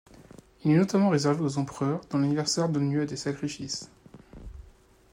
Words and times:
Il 0.65 0.71
est 0.71 0.77
notamment 0.77 1.09
réservé 1.09 1.43
aux 1.43 1.59
empereurs 1.59 2.01
dont 2.09 2.17
l'anniversaire 2.17 2.69
donne 2.69 2.91
lieu 2.91 3.01
à 3.03 3.05
des 3.05 3.15
sacrifices. 3.15 3.91